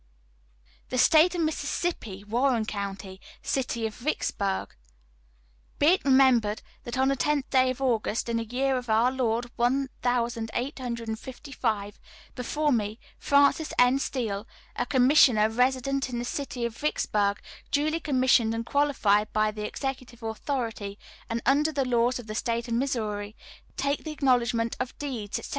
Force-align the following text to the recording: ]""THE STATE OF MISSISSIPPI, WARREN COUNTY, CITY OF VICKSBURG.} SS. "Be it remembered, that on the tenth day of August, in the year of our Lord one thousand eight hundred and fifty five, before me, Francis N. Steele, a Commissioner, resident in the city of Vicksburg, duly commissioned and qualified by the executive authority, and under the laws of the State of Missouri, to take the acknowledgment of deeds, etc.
]""THE 0.89 0.97
STATE 0.97 1.35
OF 1.35 1.41
MISSISSIPPI, 1.41 2.23
WARREN 2.23 2.65
COUNTY, 2.65 3.21
CITY 3.43 3.85
OF 3.85 3.93
VICKSBURG.} 3.93 4.69
SS. 4.71 4.77
"Be 5.77 5.85
it 5.89 6.03
remembered, 6.03 6.63
that 6.85 6.97
on 6.97 7.09
the 7.09 7.15
tenth 7.15 7.47
day 7.51 7.69
of 7.69 7.83
August, 7.83 8.27
in 8.27 8.37
the 8.37 8.45
year 8.45 8.77
of 8.77 8.89
our 8.89 9.11
Lord 9.11 9.51
one 9.57 9.89
thousand 10.01 10.49
eight 10.55 10.79
hundred 10.79 11.07
and 11.07 11.19
fifty 11.19 11.51
five, 11.51 11.99
before 12.33 12.71
me, 12.71 12.97
Francis 13.19 13.73
N. 13.77 13.99
Steele, 13.99 14.47
a 14.75 14.87
Commissioner, 14.87 15.49
resident 15.49 16.09
in 16.09 16.17
the 16.17 16.25
city 16.25 16.65
of 16.65 16.75
Vicksburg, 16.75 17.39
duly 17.69 17.99
commissioned 17.99 18.55
and 18.55 18.65
qualified 18.65 19.31
by 19.31 19.51
the 19.51 19.67
executive 19.67 20.23
authority, 20.23 20.97
and 21.29 21.43
under 21.45 21.71
the 21.71 21.85
laws 21.85 22.17
of 22.17 22.25
the 22.25 22.33
State 22.33 22.67
of 22.67 22.73
Missouri, 22.73 23.35
to 23.67 23.75
take 23.83 24.03
the 24.03 24.11
acknowledgment 24.11 24.75
of 24.79 24.97
deeds, 24.97 25.37
etc. 25.37 25.49